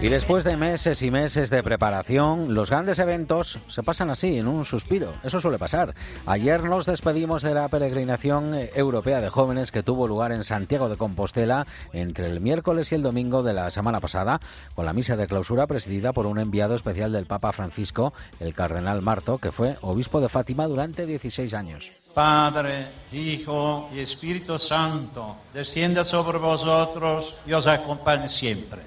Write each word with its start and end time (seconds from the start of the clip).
Y 0.00 0.08
después 0.08 0.44
de 0.44 0.58
meses 0.58 1.00
y 1.00 1.10
meses 1.10 1.48
de 1.48 1.62
preparación, 1.62 2.52
los 2.52 2.68
grandes 2.68 2.98
eventos 2.98 3.58
se 3.68 3.82
pasan 3.82 4.10
así, 4.10 4.36
en 4.36 4.48
un 4.48 4.66
suspiro. 4.66 5.12
Eso 5.22 5.40
suele 5.40 5.56
pasar. 5.56 5.94
Ayer 6.26 6.62
nos 6.64 6.84
despedimos 6.84 7.42
de 7.42 7.54
la 7.54 7.68
peregrinación 7.68 8.54
europea 8.74 9.22
de 9.22 9.30
jóvenes 9.30 9.70
que 9.70 9.82
tuvo 9.82 10.06
lugar 10.06 10.32
en 10.32 10.44
Santiago 10.44 10.90
de 10.90 10.98
Compostela 10.98 11.66
entre 11.94 12.26
el 12.26 12.42
miércoles 12.42 12.92
y 12.92 12.96
el 12.96 13.02
domingo 13.02 13.42
de 13.42 13.54
la 13.54 13.70
semana 13.70 14.00
pasada, 14.00 14.40
con 14.74 14.84
la 14.84 14.92
misa 14.92 15.16
de 15.16 15.26
clausura 15.26 15.66
presidida 15.66 16.12
por 16.12 16.26
un 16.26 16.38
enviado 16.38 16.74
especial 16.74 17.12
del 17.12 17.24
Papa 17.24 17.52
Francisco, 17.52 18.12
el 18.40 18.52
cardenal 18.52 19.00
Marto, 19.00 19.38
que 19.38 19.52
fue 19.52 19.76
obispo 19.80 20.20
de 20.20 20.28
Fátima 20.28 20.66
durante 20.66 21.06
16 21.06 21.54
años. 21.54 21.90
Padre, 22.12 22.88
Hijo 23.12 23.88
y 23.94 24.00
Espíritu 24.00 24.58
Santo, 24.58 25.36
descienda 25.54 26.04
sobre 26.04 26.36
vosotros 26.36 27.36
y 27.46 27.54
os 27.54 27.66
acompañe 27.66 28.28
siempre. 28.28 28.80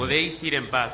Podéis 0.00 0.42
ir 0.44 0.54
en 0.54 0.66
paz. 0.66 0.92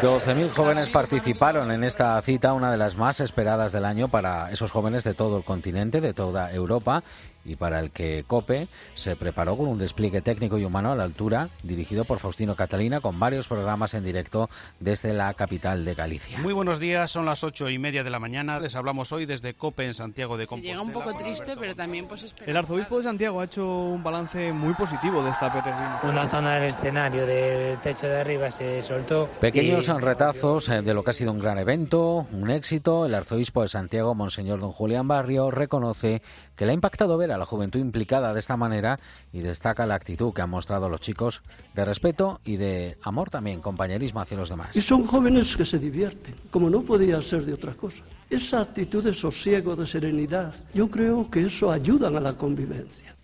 12.000 0.00 0.52
jóvenes 0.52 0.88
participaron 0.88 1.70
en 1.70 1.84
esta 1.84 2.20
cita, 2.22 2.54
una 2.54 2.70
de 2.70 2.78
las 2.78 2.96
más 2.96 3.20
esperadas 3.20 3.72
del 3.72 3.84
año 3.84 4.08
para 4.08 4.50
esos 4.50 4.70
jóvenes 4.70 5.04
de 5.04 5.12
todo 5.12 5.36
el 5.36 5.44
continente, 5.44 6.00
de 6.00 6.14
toda 6.14 6.50
Europa, 6.50 7.04
y 7.44 7.56
para 7.56 7.80
el 7.80 7.90
que 7.90 8.24
COPE 8.26 8.68
se 8.94 9.16
preparó 9.16 9.56
con 9.56 9.68
un 9.68 9.78
despliegue 9.78 10.20
técnico 10.20 10.58
y 10.58 10.64
humano 10.64 10.92
a 10.92 10.96
la 10.96 11.04
altura, 11.04 11.48
dirigido 11.62 12.04
por 12.04 12.18
Faustino 12.18 12.56
Catalina, 12.56 13.00
con 13.00 13.18
varios 13.18 13.48
programas 13.48 13.94
en 13.94 14.04
directo 14.04 14.48
desde 14.80 15.12
la 15.12 15.34
capital 15.34 15.84
de 15.84 15.94
Galicia. 15.94 16.38
Muy 16.38 16.52
buenos 16.52 16.78
días, 16.78 17.10
son 17.10 17.26
las 17.26 17.44
ocho 17.44 17.68
y 17.68 17.78
media 17.78 18.04
de 18.04 18.10
la 18.10 18.18
mañana. 18.18 18.60
Les 18.60 18.76
hablamos 18.76 19.12
hoy 19.12 19.26
desde 19.26 19.54
COPE 19.54 19.86
en 19.86 19.94
Santiago 19.94 20.36
de 20.36 20.46
Compostela. 20.46 20.72
llega 20.72 20.82
un 20.82 20.92
poco 20.92 21.14
triste, 21.14 21.56
pero 21.58 21.74
también 21.74 22.06
pues 22.06 22.34
El 22.46 22.56
arzobispo 22.56 22.98
de 22.98 23.04
Santiago 23.04 23.40
ha 23.40 23.44
hecho 23.44 23.66
un 23.66 24.02
balance 24.02 24.52
muy 24.52 24.74
positivo 24.74 25.22
de 25.22 25.30
esta 25.30 25.52
peregrinación. 25.52 26.10
Una 26.12 26.28
zona 26.28 26.54
del 26.54 26.68
escenario 26.68 27.26
del 27.26 27.78
techo 27.78 28.06
de 28.06 28.20
arriba 28.20 28.50
se 28.50 28.82
soltó. 28.82 29.28
Pequeños 29.40 29.86
retazos 30.00 30.68
eh, 30.68 30.82
de 30.82 30.94
lo 30.94 31.02
que 31.02 31.10
ha 31.10 31.14
sido 31.14 31.32
un 31.32 31.38
gran 31.38 31.58
evento, 31.58 32.26
un 32.32 32.50
éxito. 32.50 33.06
El 33.06 33.14
arzobispo 33.14 33.62
de 33.62 33.68
Santiago, 33.68 34.14
Monseñor 34.14 34.60
Don 34.60 34.72
Julián 34.72 35.08
Barrio, 35.08 35.50
reconoce 35.50 36.22
que 36.56 36.66
le 36.66 36.72
ha 36.72 36.74
impactado 36.74 37.16
ver 37.16 37.31
a 37.32 37.38
la 37.38 37.46
juventud 37.46 37.80
implicada 37.80 38.32
de 38.32 38.40
esta 38.40 38.56
manera 38.56 38.98
y 39.32 39.40
destaca 39.40 39.86
la 39.86 39.94
actitud 39.94 40.32
que 40.32 40.42
han 40.42 40.50
mostrado 40.50 40.88
los 40.88 41.00
chicos 41.00 41.42
de 41.74 41.84
respeto 41.84 42.40
y 42.44 42.56
de 42.56 42.98
amor 43.02 43.30
también, 43.30 43.60
compañerismo 43.60 44.20
hacia 44.20 44.36
los 44.36 44.48
demás. 44.48 44.76
Y 44.76 44.80
son 44.80 45.06
jóvenes 45.06 45.56
que 45.56 45.64
se 45.64 45.78
divierten, 45.78 46.34
como 46.50 46.70
no 46.70 46.82
podía 46.82 47.20
ser 47.22 47.44
de 47.44 47.54
otra 47.54 47.74
cosa. 47.74 48.04
Esa 48.30 48.60
actitud 48.60 49.04
de 49.04 49.12
sosiego, 49.12 49.76
de 49.76 49.86
serenidad, 49.86 50.54
yo 50.74 50.88
creo 50.88 51.30
que 51.30 51.44
eso 51.44 51.70
ayuda 51.70 52.08
a 52.08 52.20
la 52.20 52.34
convivencia. 52.34 53.14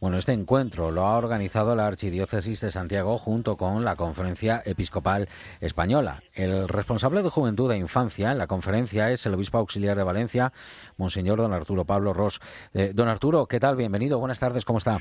Bueno, 0.00 0.16
este 0.16 0.32
encuentro 0.32 0.90
lo 0.90 1.04
ha 1.04 1.18
organizado 1.18 1.76
la 1.76 1.86
Archidiócesis 1.86 2.62
de 2.62 2.70
Santiago 2.70 3.18
junto 3.18 3.58
con 3.58 3.84
la 3.84 3.96
Conferencia 3.96 4.62
Episcopal 4.64 5.28
Española. 5.60 6.22
El 6.34 6.68
responsable 6.68 7.22
de 7.22 7.28
Juventud 7.28 7.70
e 7.70 7.76
Infancia 7.76 8.32
en 8.32 8.38
la 8.38 8.46
conferencia 8.46 9.10
es 9.10 9.26
el 9.26 9.34
obispo 9.34 9.58
auxiliar 9.58 9.98
de 9.98 10.02
Valencia, 10.02 10.54
Monseñor 10.96 11.36
don 11.36 11.52
Arturo 11.52 11.84
Pablo 11.84 12.14
Ross. 12.14 12.40
Eh, 12.72 12.92
don 12.94 13.08
Arturo, 13.08 13.46
¿qué 13.46 13.60
tal? 13.60 13.76
Bienvenido. 13.76 14.18
Buenas 14.18 14.40
tardes. 14.40 14.64
¿Cómo 14.64 14.78
está? 14.78 15.00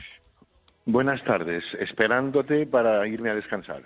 Buenas 0.92 1.23
tardes, 1.23 1.64
esperándote 1.80 2.66
para 2.66 3.08
irme 3.08 3.30
a 3.30 3.36
descansar. 3.36 3.84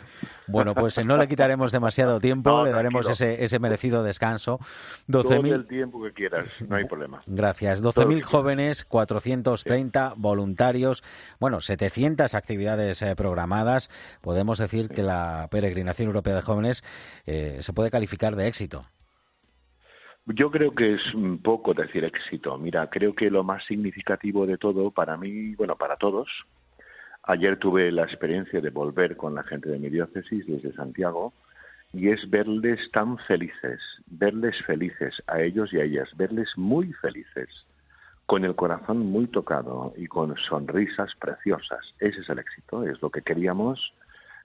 Bueno, 0.47 0.73
pues 0.73 1.03
no 1.03 1.17
le 1.17 1.27
quitaremos 1.27 1.73
demasiado 1.73 2.21
tiempo, 2.21 2.63
le 2.63 2.71
daremos 2.71 3.09
ese, 3.09 3.43
ese, 3.43 3.59
merecido 3.59 4.03
descanso. 4.03 4.57
12 5.07 5.27
Todo 5.27 5.55
el 5.55 5.67
tiempo 5.67 6.01
que 6.01 6.13
quieras, 6.13 6.61
no 6.61 6.77
hay 6.77 6.85
problema. 6.85 7.21
Gracias. 7.27 7.83
12.000 7.83 8.21
jóvenes, 8.21 8.85
430 8.85 10.13
voluntarios, 10.15 11.03
bueno, 11.41 11.59
700 11.59 12.33
actividades 12.35 13.01
eh, 13.01 13.17
programadas. 13.17 13.89
Podemos 14.21 14.57
decir 14.57 14.87
que 14.87 15.03
la 15.03 15.49
peregrinación 15.51 16.07
europea 16.07 16.35
de 16.35 16.41
jóvenes 16.41 16.85
eh, 17.25 17.57
se 17.59 17.73
puede 17.73 17.91
calificar 17.91 18.37
de 18.37 18.47
éxito. 18.47 18.85
Yo 20.25 20.49
creo 20.51 20.73
que 20.73 20.93
es 20.93 21.13
un 21.13 21.39
poco 21.39 21.73
decir 21.73 22.05
éxito. 22.05 22.57
Mira, 22.57 22.89
creo 22.89 23.13
que 23.13 23.29
lo 23.29 23.43
más 23.43 23.65
significativo 23.65 24.47
de 24.47 24.57
todo 24.57 24.89
para 24.91 25.17
mí, 25.17 25.53
bueno, 25.55 25.75
para 25.75 25.97
todos, 25.97 26.45
Ayer 27.25 27.57
tuve 27.57 27.89
la 27.91 28.03
experiencia 28.03 28.59
de 28.59 28.69
volver 28.69 29.15
con 29.15 29.33
la 29.33 29.43
gente 29.43 29.69
de 29.69 29.79
mi 29.79 29.89
diócesis 29.89 30.45
desde 30.45 30.73
Santiago 30.73 31.33
y 31.93 32.09
es 32.09 32.29
verles 32.29 32.91
tan 32.91 33.17
felices, 33.17 33.81
verles 34.07 34.61
felices 34.65 35.23
a 35.27 35.39
ellos 35.39 35.71
y 35.71 35.79
a 35.79 35.83
ellas, 35.83 36.09
verles 36.17 36.51
muy 36.57 36.91
felices, 36.93 37.65
con 38.25 38.43
el 38.43 38.55
corazón 38.55 38.99
muy 38.99 39.27
tocado 39.27 39.93
y 39.95 40.07
con 40.07 40.35
sonrisas 40.35 41.15
preciosas. 41.15 41.95
Ese 41.99 42.21
es 42.21 42.29
el 42.29 42.39
éxito, 42.39 42.83
es 42.83 43.01
lo 43.01 43.09
que 43.09 43.21
queríamos 43.21 43.93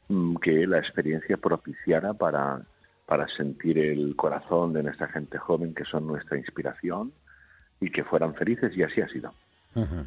mm, 0.09 0.37
que 0.37 0.67
la 0.67 0.79
experiencia 0.79 1.37
propiciara 1.37 2.15
para, 2.15 2.63
para 3.07 3.27
sentir 3.27 3.79
el 3.79 4.15
corazón 4.15 4.73
de 4.73 4.85
nuestra 4.85 5.09
gente 5.09 5.39
joven, 5.39 5.75
que 5.75 5.85
son 5.85 6.07
nuestra 6.07 6.39
inspiración, 6.39 7.13
y 7.81 7.91
que 7.91 8.05
fueran 8.05 8.35
felices, 8.35 8.77
y 8.77 8.85
así 8.85 9.01
ha 9.01 9.09
sido. 9.09 9.33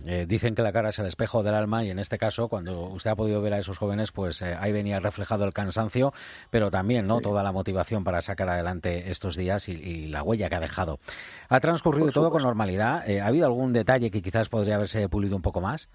Eh, 0.05 0.25
dicen 0.27 0.55
que 0.55 0.61
la 0.61 0.73
cara 0.73 0.89
es 0.89 0.99
el 0.99 1.05
espejo 1.05 1.43
del 1.43 1.53
alma 1.53 1.83
y 1.83 1.91
en 1.91 1.99
este 1.99 2.17
caso, 2.17 2.49
cuando 2.49 2.81
usted 2.89 3.11
ha 3.11 3.15
podido 3.15 3.41
ver 3.41 3.53
a 3.53 3.59
esos 3.59 3.77
jóvenes, 3.77 4.11
pues 4.11 4.41
eh, 4.41 4.55
ahí 4.59 4.71
venía 4.71 4.99
reflejado 4.99 5.45
el 5.45 5.53
cansancio, 5.53 6.13
pero 6.49 6.71
también 6.71 7.07
no 7.07 7.21
toda 7.21 7.43
la 7.43 7.51
motivación 7.51 8.03
para 8.03 8.21
sacar 8.21 8.49
adelante 8.49 9.11
estos 9.11 9.35
días 9.35 9.69
y, 9.69 10.07
la 10.11 10.23
huella 10.23 10.49
que 10.49 10.55
ha 10.55 10.59
dejado. 10.59 10.99
¿Ha 11.47 11.59
transcurrido 11.59 12.11
todo 12.11 12.31
con 12.31 12.41
normalidad? 12.41 13.07
Eh, 13.09 13.21
¿Ha 13.21 13.27
habido 13.27 13.45
algún 13.45 13.71
detalle 13.71 14.11
que 14.11 14.21
quizás 14.21 14.49
podría 14.49 14.75
haberse 14.75 15.07
pulido 15.07 15.35
un 15.35 15.41
poco 15.41 15.61
más? 15.61 15.89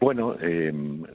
Bueno, 0.00 0.36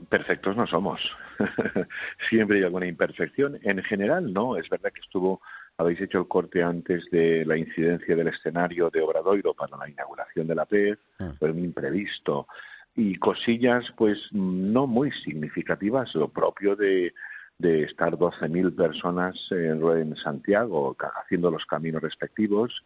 perfectos 0.08 0.56
no 0.56 0.66
somos. 0.66 1.14
Siempre 2.30 2.56
hay 2.56 2.64
alguna 2.64 2.86
imperfección. 2.86 3.58
En 3.62 3.82
general, 3.82 4.32
no. 4.32 4.56
Es 4.56 4.70
verdad 4.70 4.90
que 4.94 5.00
estuvo 5.00 5.42
habéis 5.78 6.00
hecho 6.00 6.18
el 6.18 6.28
corte 6.28 6.62
antes 6.62 7.08
de 7.10 7.44
la 7.44 7.56
incidencia 7.56 8.16
del 8.16 8.28
escenario 8.28 8.90
de 8.90 9.00
Obradoiro 9.00 9.54
para 9.54 9.76
la 9.76 9.88
inauguración 9.88 10.48
de 10.48 10.54
la 10.56 10.66
PEZ, 10.66 10.98
ah. 11.20 11.32
fue 11.38 11.50
un 11.52 11.60
imprevisto, 11.60 12.48
y 12.96 13.14
cosillas 13.14 13.92
pues 13.96 14.28
no 14.32 14.88
muy 14.88 15.12
significativas, 15.12 16.12
lo 16.16 16.28
propio 16.28 16.74
de, 16.74 17.14
de 17.58 17.84
estar 17.84 18.14
12.000 18.14 18.74
personas 18.74 19.36
en, 19.52 19.80
en 19.84 20.16
Santiago 20.16 20.96
haciendo 21.22 21.50
los 21.50 21.64
caminos 21.64 22.02
respectivos, 22.02 22.84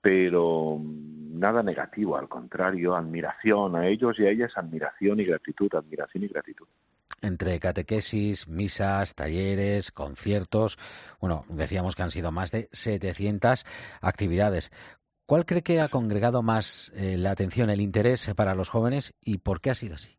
pero 0.00 0.80
nada 0.82 1.62
negativo, 1.62 2.16
al 2.16 2.28
contrario, 2.28 2.96
admiración 2.96 3.76
a 3.76 3.86
ellos 3.86 4.18
y 4.18 4.24
a 4.24 4.30
ellas, 4.30 4.56
admiración 4.56 5.20
y 5.20 5.24
gratitud, 5.26 5.74
admiración 5.74 6.24
y 6.24 6.28
gratitud 6.28 6.66
entre 7.22 7.58
catequesis, 7.60 8.48
misas, 8.48 9.14
talleres, 9.14 9.92
conciertos. 9.92 10.78
Bueno, 11.20 11.44
decíamos 11.48 11.96
que 11.96 12.02
han 12.02 12.10
sido 12.10 12.32
más 12.32 12.50
de 12.50 12.68
700 12.72 13.64
actividades. 14.00 14.70
¿Cuál 15.26 15.44
cree 15.44 15.62
que 15.62 15.80
ha 15.80 15.88
congregado 15.88 16.42
más 16.42 16.90
eh, 16.94 17.16
la 17.16 17.30
atención, 17.30 17.70
el 17.70 17.80
interés 17.80 18.32
para 18.34 18.54
los 18.54 18.68
jóvenes 18.68 19.14
y 19.24 19.38
por 19.38 19.60
qué 19.60 19.70
ha 19.70 19.74
sido 19.74 19.94
así? 19.94 20.18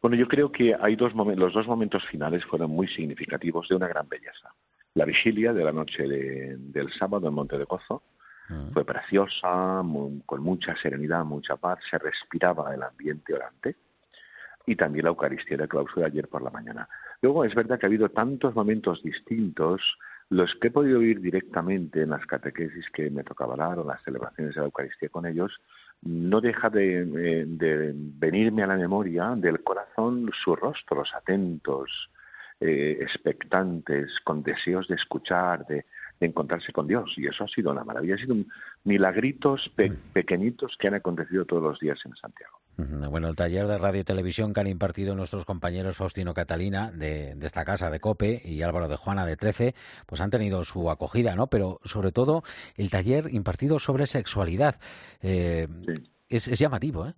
Bueno, 0.00 0.16
yo 0.16 0.28
creo 0.28 0.52
que 0.52 0.76
hay 0.80 0.94
dos 0.94 1.12
los 1.14 1.52
dos 1.52 1.66
momentos 1.66 2.06
finales 2.06 2.44
fueron 2.44 2.70
muy 2.70 2.86
significativos 2.86 3.68
de 3.68 3.74
una 3.74 3.88
gran 3.88 4.08
belleza. 4.08 4.54
La 4.94 5.04
vigilia 5.04 5.52
de 5.52 5.64
la 5.64 5.72
noche 5.72 6.04
del 6.06 6.92
sábado 6.92 7.26
en 7.26 7.34
Monte 7.34 7.58
de 7.58 7.66
Cozo 7.66 8.04
mm. 8.48 8.70
fue 8.70 8.84
preciosa, 8.84 9.82
con 10.24 10.42
mucha 10.42 10.76
serenidad, 10.76 11.24
mucha 11.24 11.56
paz, 11.56 11.80
se 11.90 11.98
respiraba 11.98 12.72
el 12.72 12.82
ambiente 12.84 13.34
orante 13.34 13.76
y 14.68 14.76
también 14.76 15.04
la 15.04 15.08
Eucaristía 15.08 15.56
de 15.56 15.66
clausura 15.66 16.08
ayer 16.08 16.28
por 16.28 16.42
la 16.42 16.50
mañana. 16.50 16.86
Luego 17.22 17.42
es 17.44 17.54
verdad 17.54 17.78
que 17.78 17.86
ha 17.86 17.88
habido 17.88 18.10
tantos 18.10 18.54
momentos 18.54 19.02
distintos, 19.02 19.80
los 20.28 20.54
que 20.56 20.68
he 20.68 20.70
podido 20.70 20.98
oír 20.98 21.22
directamente 21.22 22.02
en 22.02 22.10
las 22.10 22.26
catequesis 22.26 22.90
que 22.90 23.08
me 23.08 23.24
tocaba 23.24 23.56
dar 23.56 23.78
o 23.78 23.84
las 23.84 24.02
celebraciones 24.02 24.54
de 24.54 24.60
la 24.60 24.66
Eucaristía 24.66 25.08
con 25.08 25.24
ellos, 25.24 25.58
no 26.02 26.42
deja 26.42 26.68
de, 26.68 27.00
eh, 27.00 27.92
venirme 27.94 28.62
a 28.62 28.66
la 28.66 28.76
memoria 28.76 29.34
del 29.36 29.62
corazón 29.62 30.30
sus 30.34 30.58
rostros 30.60 31.14
atentos, 31.14 32.10
eh, 32.60 32.98
expectantes, 33.00 34.20
con 34.22 34.42
deseos 34.42 34.86
de 34.86 34.96
escuchar, 34.96 35.64
de, 35.66 35.86
encontrarse 36.20 36.72
con 36.72 36.86
Dios. 36.86 37.14
Y 37.16 37.26
eso 37.26 37.44
ha 37.44 37.48
sido 37.48 37.70
una 37.70 37.84
maravilla, 37.84 38.16
ha 38.16 38.18
sido 38.18 38.36
milagritos 38.84 39.72
mm. 39.78 40.12
pequeñitos 40.12 40.76
que 40.76 40.88
han 40.88 40.94
acontecido 40.94 41.46
todos 41.46 41.62
los 41.62 41.80
días 41.80 42.04
en 42.04 42.14
Santiago. 42.16 42.57
Bueno, 42.78 43.26
el 43.26 43.34
taller 43.34 43.66
de 43.66 43.76
radio 43.76 44.02
y 44.02 44.04
televisión 44.04 44.54
que 44.54 44.60
han 44.60 44.68
impartido 44.68 45.16
nuestros 45.16 45.44
compañeros 45.44 45.96
Faustino 45.96 46.32
Catalina 46.32 46.92
de, 46.92 47.36
esta 47.42 47.64
casa 47.64 47.90
de 47.90 47.98
COPE 47.98 48.40
y 48.44 48.62
Álvaro 48.62 48.86
de 48.86 48.94
Juana 48.94 49.26
de 49.26 49.36
13, 49.36 49.74
pues 50.06 50.20
han 50.20 50.30
tenido 50.30 50.62
su 50.62 50.88
acogida, 50.88 51.34
¿no? 51.34 51.48
Pero 51.48 51.80
sobre 51.82 52.12
todo 52.12 52.44
el 52.76 52.88
taller 52.88 53.34
impartido 53.34 53.80
sobre 53.80 54.06
sexualidad. 54.06 54.80
Eh, 55.22 55.66
es, 56.28 56.46
llamativo, 56.56 57.08
¿eh? 57.08 57.14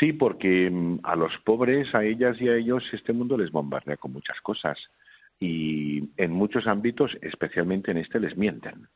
Sí, 0.00 0.12
porque 0.12 0.70
mm, 0.72 1.02
a 1.04 1.14
los 1.14 1.38
pobres, 1.44 1.94
a 1.94 2.02
ellas 2.02 2.40
y 2.40 2.48
a 2.48 2.56
ellos, 2.56 2.82
este 2.92 3.12
mundo 3.12 3.38
les 3.38 3.52
bombardea 3.52 3.96
con 3.96 4.12
muchas 4.12 4.40
cosas. 4.40 4.90
Y 5.38 6.10
en 6.16 6.32
muchos 6.32 6.66
ámbitos, 6.66 7.16
especialmente 7.22 7.92
en 7.92 7.98
este, 7.98 8.18
les 8.18 8.36
mienten. 8.36 8.88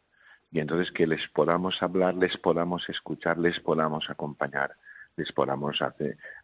Y 0.50 0.59
entonces 0.59 0.91
que 0.91 1.06
les 1.06 1.25
podamos 1.29 1.81
hablar, 1.85 2.17
les 2.17 2.37
podamos 2.37 2.88
escuchar, 2.88 3.38
les 3.38 3.61
podamos 3.61 4.11
acompañar 4.11 4.73
les 5.20 5.32
podamos 5.32 5.78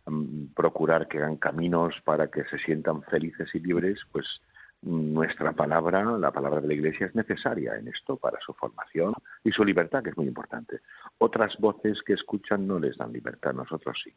mm, 0.06 0.52
procurar 0.55 1.08
que 1.08 1.19
hagan 1.19 1.38
caminos 1.38 1.94
para 2.05 2.28
que 2.28 2.44
se 2.44 2.58
sientan 2.58 3.02
felices 3.05 3.55
y 3.55 3.61
libres, 3.61 4.00
pues 4.12 4.43
nuestra 4.82 5.52
palabra, 5.52 6.05
la 6.05 6.31
palabra 6.31 6.61
de 6.61 6.69
la 6.69 6.75
Iglesia, 6.75 7.06
es 7.06 7.14
necesaria 7.14 7.76
en 7.76 7.88
esto 7.88 8.19
para 8.19 8.38
su 8.40 8.52
formación 8.52 9.14
y 9.43 9.50
su 9.50 9.64
libertad, 9.64 10.02
que 10.02 10.11
es 10.11 10.17
muy 10.17 10.26
importante. 10.26 10.81
Otras 11.19 11.56
voces 11.58 12.02
que 12.02 12.12
escuchan 12.12 12.67
no 12.67 12.78
les 12.78 12.96
dan 12.99 13.12
libertad, 13.12 13.55
nosotros 13.55 13.99
sí. 14.05 14.12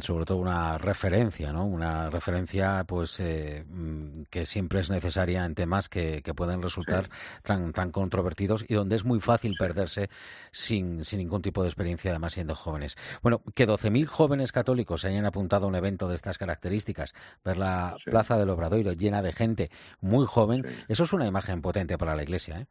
Sobre 0.00 0.24
todo 0.24 0.38
una 0.38 0.78
referencia, 0.78 1.52
¿no? 1.52 1.66
Una 1.66 2.10
referencia, 2.10 2.84
pues, 2.86 3.20
eh, 3.20 3.64
mm, 3.68 4.22
que 4.30 4.46
siempre 4.46 4.80
es 4.80 4.90
necesaria 4.90 5.44
en 5.44 5.54
temas 5.54 5.88
que, 5.88 6.22
pueden 6.36 6.62
resultar 6.62 7.08
tan, 7.42 7.72
tan 7.72 7.90
controvertidos 7.90 8.64
y 8.68 8.74
donde 8.74 8.94
es 8.94 9.04
muy 9.04 9.18
fácil 9.18 9.56
perderse 9.58 10.08
sin, 10.52 11.04
sin 11.04 11.18
ningún 11.18 11.42
tipo 11.42 11.62
de 11.62 11.68
experiencia, 11.68 12.10
además 12.10 12.34
siendo 12.34 12.54
jóvenes. 12.54 12.96
Bueno, 13.22 13.42
que 13.54 13.66
12.000 13.66 14.06
jóvenes 14.06 14.52
católicos 14.52 15.00
se 15.00 15.08
hayan 15.08 15.26
apuntado 15.26 15.66
a 15.66 15.68
un 15.68 15.74
evento 15.74 16.08
de 16.08 16.14
estas 16.14 16.38
características, 16.38 17.14
ver 17.44 17.56
la 17.56 17.96
Plaza 18.04 18.38
del 18.38 18.50
Obradoiro 18.50 18.92
llena 18.92 19.22
de 19.22 19.32
gente 19.32 19.70
muy 20.00 20.26
joven, 20.26 20.64
eso 20.88 21.04
es 21.04 21.12
una 21.12 21.26
imagen 21.26 21.60
potente 21.60 21.98
para 21.98 22.14
la 22.14 22.22
Iglesia. 22.22 22.60
¿eh? 22.60 22.66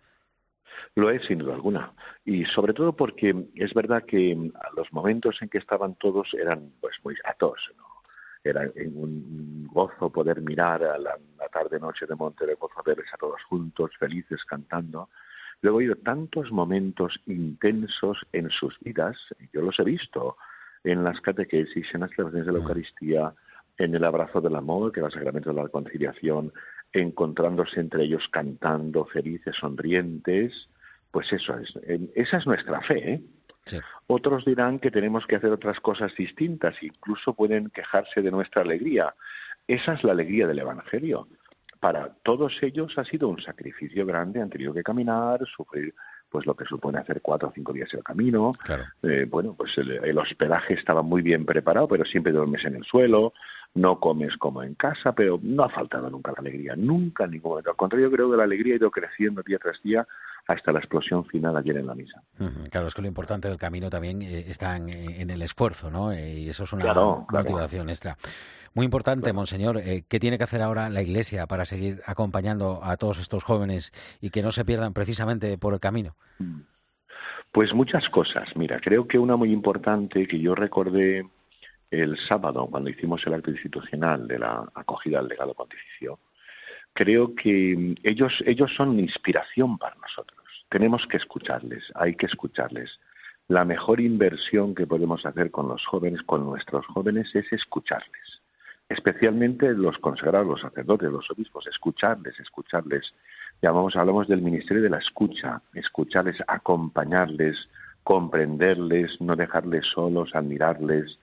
Lo 0.96 1.10
es, 1.10 1.26
sin 1.26 1.40
duda 1.40 1.56
alguna. 1.56 1.94
Y 2.26 2.46
sobre 2.46 2.74
todo 2.74 2.96
porque 2.96 3.50
es 3.56 3.74
verdad 3.74 4.04
que 4.06 4.52
los 4.76 4.92
momentos 4.94 5.42
en 5.42 5.50
que 5.50 5.58
estaban 5.58 5.96
todos 5.96 6.34
eran 6.34 6.72
pues 6.82 6.98
muy 7.04 7.16
gatos, 7.16 7.72
¿no? 7.78 7.86
Era 8.44 8.62
un 8.76 9.68
gozo 9.68 10.10
poder 10.10 10.42
mirar 10.42 10.84
a 10.84 10.98
la, 10.98 11.18
tarde-noche 11.52 12.06
de 12.06 12.16
Monte 12.16 12.46
de 12.46 12.56
Gozo, 12.56 12.82
verles 12.86 13.14
a 13.14 13.18
todos 13.18 13.44
juntos, 13.44 13.92
felices, 14.00 14.46
cantando. 14.46 15.10
Luego 15.62 15.80
he 15.80 15.84
oído 15.84 15.96
tantos 15.96 16.52
momentos 16.52 17.20
intensos 17.26 18.26
en 18.32 18.50
sus 18.50 18.80
vidas, 18.80 19.18
yo 19.52 19.62
los 19.62 19.80
he 19.80 19.84
visto 19.84 20.38
en 20.84 21.04
las 21.04 21.20
catequesis, 21.20 21.94
en 21.94 22.02
las 22.02 22.12
celebraciones 22.12 22.46
de 22.46 22.54
la 22.54 22.60
mm. 22.60 22.62
Eucaristía, 22.62 23.34
en 23.78 23.96
el 23.96 24.04
abrazo 24.04 24.42
del 24.42 24.56
amor, 24.56 24.92
que 24.92 25.00
era 25.00 25.08
el 25.08 25.14
sacramento 25.14 25.50
de 25.50 25.56
la 25.56 25.64
reconciliación, 25.64 26.52
encontrándose 27.02 27.80
entre 27.80 28.04
ellos 28.04 28.28
cantando, 28.30 29.06
felices, 29.06 29.56
sonrientes, 29.56 30.70
pues 31.12 31.32
eso 31.34 31.58
es, 31.58 31.74
esa 32.16 32.38
es 32.38 32.48
nuestra 32.48 32.82
fe. 32.82 33.14
¿eh? 33.14 33.82
Otros 34.08 34.46
dirán 34.46 34.80
que 34.80 34.92
tenemos 34.92 35.26
que 35.28 35.36
hacer 35.36 35.52
otras 35.52 35.80
cosas 35.80 36.16
distintas, 36.16 36.82
incluso 36.82 37.34
pueden 37.34 37.70
quejarse 37.70 38.22
de 38.22 38.32
nuestra 38.32 38.62
alegría. 38.62 39.14
Esa 39.68 39.94
es 39.94 40.04
la 40.04 40.14
alegría 40.14 40.48
del 40.48 40.60
Evangelio. 40.60 41.28
Para 41.80 42.14
todos 42.24 42.58
ellos 42.62 42.98
ha 42.98 43.04
sido 43.04 43.28
un 43.28 43.40
sacrificio 43.40 44.06
grande, 44.06 44.42
han 44.42 44.50
tenido 44.50 44.74
que 44.74 44.84
caminar, 44.84 45.46
sufrir 45.46 45.94
pues 46.30 46.46
lo 46.46 46.56
que 46.56 46.66
supone 46.66 47.00
hacer 47.00 47.22
cuatro 47.22 47.50
o 47.50 47.52
cinco 47.54 47.74
días 47.74 47.94
el 47.94 48.04
camino. 48.04 48.54
Eh, 49.04 49.26
bueno, 49.30 49.54
pues 49.58 49.78
el, 49.78 50.18
hospedaje 50.18 50.74
estaba 50.74 51.02
muy 51.02 51.22
bien 51.22 51.46
preparado, 51.46 51.88
pero 51.88 52.06
siempre 52.06 52.32
duermes 52.32 52.66
en 52.66 52.76
el 52.76 52.84
suelo, 52.84 53.34
no 53.76 54.00
comes 54.00 54.38
como 54.38 54.64
en 54.64 54.76
casa, 54.76 55.14
pero 55.14 55.40
no 55.42 55.64
ha 55.64 55.70
faltado 55.70 56.10
nunca 56.10 56.32
la 56.32 56.40
alegría, 56.40 56.76
nunca 56.76 57.26
en 57.26 57.32
ningún 57.32 57.52
momento. 57.52 57.72
Al 57.72 57.78
contrario, 57.78 58.12
creo 58.12 58.30
que 58.30 58.38
la 58.38 58.44
alegría 58.44 58.74
ha 58.74 58.78
ido 58.78 58.92
creciendo 58.92 59.42
día 59.44 59.60
tras 59.60 59.82
día 59.82 60.08
hasta 60.48 60.72
la 60.72 60.80
explosión 60.80 61.26
final 61.26 61.58
ayer 61.58 61.78
en 61.78 61.88
la 61.88 61.96
misa. 61.96 62.22
Claro, 62.72 62.88
es 62.88 62.94
que 62.94 63.02
lo 63.02 63.08
importante 63.08 63.48
del 63.50 63.58
camino 63.58 63.90
también 63.90 64.22
eh, 64.22 64.46
está 64.48 64.78
en, 64.78 65.30
el 65.30 65.42
esfuerzo, 65.42 65.92
¿no? 65.92 66.12
Eh, 66.12 66.40
y 66.40 66.50
eso 66.50 66.64
es 66.64 66.74
una 66.74 66.94
motivación 66.94 67.90
extra. 67.90 68.18
Muy 68.74 68.86
importante, 68.86 69.34
Monseñor, 69.34 69.78
eh, 69.78 70.04
¿qué 70.08 70.20
tiene 70.20 70.38
que 70.38 70.44
hacer 70.44 70.62
ahora 70.62 70.90
la 70.90 71.02
Iglesia 71.02 71.48
para 71.48 71.66
seguir 71.66 72.02
acompañando 72.06 72.80
a 72.84 72.98
todos 72.98 73.20
estos 73.20 73.44
jóvenes 73.44 73.92
y 74.22 74.30
que 74.30 74.42
no 74.42 74.52
se 74.52 74.66
pierdan 74.66 74.94
precisamente 74.94 75.58
por 75.58 75.74
el 75.74 75.80
camino? 75.80 76.16
Mm. 76.40 76.62
Pues 77.52 77.74
muchas 77.74 78.08
cosas. 78.10 78.56
Mira, 78.56 78.80
creo 78.80 79.08
que 79.08 79.18
una 79.18 79.36
muy 79.36 79.52
importante 79.52 80.28
que 80.28 80.40
yo 80.40 80.54
recordé 80.54 81.28
el 81.90 82.18
sábado 82.18 82.68
cuando 82.68 82.90
hicimos 82.90 83.26
el 83.26 83.34
acto 83.34 83.50
institucional 83.50 84.28
de 84.28 84.40
la 84.40 84.70
acogida 84.76 85.20
al 85.20 85.28
legado 85.28 85.54
pontificio, 85.54 86.20
creo 86.94 87.34
que 87.34 87.96
ellos, 88.04 88.44
ellos 88.46 88.74
son 88.76 89.00
inspiración 89.00 89.78
para 89.78 89.96
nosotros. 89.96 90.66
Tenemos 90.70 91.08
que 91.08 91.18
escucharles, 91.18 91.92
hay 91.96 92.16
que 92.16 92.26
escucharles. 92.26 93.00
La 93.48 93.64
mejor 93.64 94.02
inversión 94.02 94.76
que 94.76 94.86
podemos 94.86 95.26
hacer 95.26 95.50
con 95.50 95.70
los 95.70 95.86
jóvenes, 95.86 96.22
con 96.24 96.44
nuestros 96.44 96.86
jóvenes, 96.88 97.34
es 97.34 97.52
escucharles 97.54 98.42
especialmente 98.90 99.74
los 99.74 99.98
consagrados, 99.98 100.48
los 100.48 100.62
sacerdotes, 100.62 101.12
los 101.12 101.30
obispos, 101.30 101.68
escucharles, 101.68 102.40
escucharles. 102.40 103.14
Llamamos, 103.62 103.96
hablamos 103.96 104.28
del 104.28 104.42
ministerio 104.42 104.82
de 104.82 104.90
la 104.90 105.00
escucha, 105.00 105.62
escucharles, 105.74 106.38
acompañarles, 106.48 107.70
comprenderles, 108.04 109.20
no 109.20 109.36
dejarles 109.36 109.86
solos, 109.88 110.34
admirarles. 110.34 111.20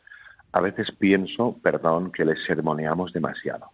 A 0.53 0.61
veces 0.61 0.93
pienso, 0.93 1.59
perdón, 1.63 2.13
que 2.13 2.25
les 2.25 2.45
sermoneamos 2.45 3.13
demasiado. 3.13 3.71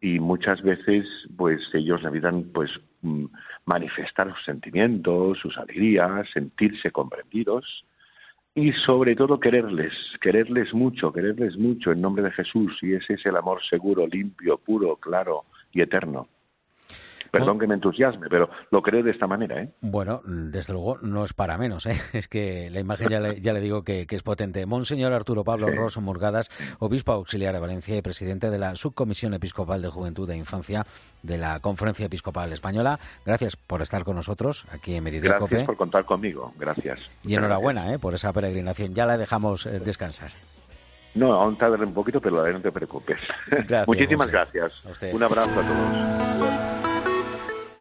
Y 0.00 0.20
muchas 0.20 0.62
veces, 0.62 1.08
pues 1.36 1.68
ellos 1.74 2.02
necesitan, 2.04 2.44
pues, 2.52 2.70
mm, 3.02 3.24
manifestar 3.64 4.32
sus 4.32 4.44
sentimientos, 4.44 5.38
sus 5.38 5.58
alegrías, 5.58 6.30
sentirse 6.30 6.92
comprendidos 6.92 7.84
y 8.58 8.72
sobre 8.72 9.14
todo 9.14 9.38
quererles, 9.38 9.92
quererles 10.20 10.74
mucho, 10.74 11.12
quererles 11.12 11.56
mucho 11.56 11.92
en 11.92 12.00
nombre 12.00 12.24
de 12.24 12.32
Jesús, 12.32 12.76
y 12.82 12.94
ese 12.94 13.14
es 13.14 13.24
el 13.24 13.36
amor 13.36 13.62
seguro, 13.62 14.04
limpio, 14.04 14.58
puro, 14.58 14.96
claro 14.96 15.44
y 15.70 15.80
eterno. 15.80 16.26
Perdón 17.38 17.58
que 17.58 17.66
me 17.66 17.74
entusiasme, 17.74 18.28
pero 18.28 18.48
lo 18.70 18.82
creo 18.82 19.02
de 19.02 19.10
esta 19.10 19.26
manera. 19.26 19.60
¿eh? 19.60 19.72
Bueno, 19.80 20.22
desde 20.24 20.72
luego 20.72 20.98
no 21.02 21.24
es 21.24 21.32
para 21.32 21.58
menos. 21.58 21.86
¿eh? 21.86 21.98
Es 22.12 22.28
que 22.28 22.68
la 22.70 22.80
imagen 22.80 23.08
ya 23.08 23.20
le, 23.20 23.40
ya 23.40 23.52
le 23.52 23.60
digo 23.60 23.84
que, 23.84 24.06
es 24.08 24.22
potente. 24.22 24.66
Monseñor 24.66 25.12
Arturo 25.12 25.44
Pablo 25.44 25.68
Rosso 25.70 26.00
Murgadas, 26.00 26.50
obispo 26.78 27.12
auxiliar 27.12 27.54
de 27.54 27.60
Valencia 27.60 27.96
y 27.96 28.02
presidente 28.02 28.50
de 28.50 28.58
la 28.58 28.74
Subcomisión 28.74 29.34
Episcopal 29.34 29.82
de 29.82 29.88
Juventud 29.88 30.28
e 30.30 30.36
Infancia 30.36 30.84
de 31.22 31.38
la 31.38 31.60
Conferencia 31.60 32.06
Episcopal 32.06 32.52
Española. 32.52 32.98
Gracias 33.24 33.56
por 33.56 33.82
estar 33.82 34.04
con 34.04 34.16
nosotros 34.16 34.64
aquí 34.70 34.94
en 34.94 35.04
Meridian 35.04 35.38
Gracias 35.38 35.64
por 35.64 35.76
contar 35.76 36.04
conmigo. 36.04 36.52
Gracias. 36.58 37.00
Y 37.22 37.34
enhorabuena 37.34 37.92
¿eh? 37.92 37.98
por 37.98 38.14
esa 38.14 38.32
peregrinación. 38.32 38.94
Ya 38.94 39.06
la 39.06 39.16
dejamos 39.16 39.66
eh, 39.66 39.80
descansar. 39.80 40.32
No, 41.14 41.32
aún 41.32 41.56
tardaré 41.56 41.84
un 41.84 41.94
poquito, 41.94 42.20
pero 42.20 42.46
no 42.46 42.60
te 42.60 42.70
preocupes. 42.70 43.20
Muchísimas 43.86 44.28
gracias. 44.28 44.84
Un 45.12 45.22
abrazo 45.22 45.60
a 45.60 45.62
todos. 45.62 46.67